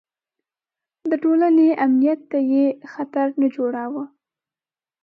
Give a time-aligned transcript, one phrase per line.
[1.09, 4.03] د ټولنې امنیت ته یې خطر نه جوړاوه.